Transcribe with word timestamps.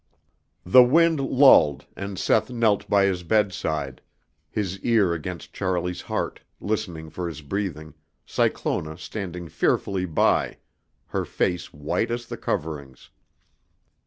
The 0.65 0.81
wind 0.81 1.19
lulled 1.19 1.85
and 1.95 2.17
Seth 2.17 2.49
knelt 2.49 2.89
by 2.89 3.05
his 3.05 3.21
bedside, 3.21 4.01
his 4.49 4.79
ear 4.79 5.13
against 5.13 5.53
Charlie's 5.53 6.01
heart, 6.01 6.39
listening 6.59 7.11
for 7.11 7.27
his 7.27 7.43
breathing, 7.43 7.93
Cyclona 8.25 8.97
standing 8.97 9.47
fearfully 9.47 10.05
by, 10.05 10.57
her 11.09 11.23
face 11.23 11.71
white 11.71 12.09
as 12.09 12.25
the 12.25 12.37
coverings. 12.37 13.11